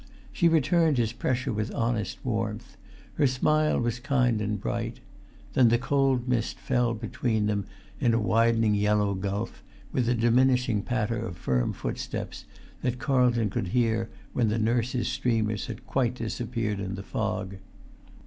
[0.33, 2.75] She returned his pressure with honest warmth;
[3.19, 4.99] her smile was kind and bright;
[5.53, 7.67] then the cold mist fell between them
[7.99, 9.61] in a widening yellow gulf,
[9.93, 12.45] with a diminishing patter of firm footsteps,
[12.81, 17.57] that Carlton could hear when the nurse's streamers had quite disappeared in the fog.